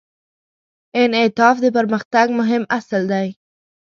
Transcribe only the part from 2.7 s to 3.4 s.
اصل دی.